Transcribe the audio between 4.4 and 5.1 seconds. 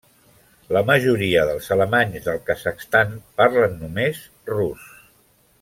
rus.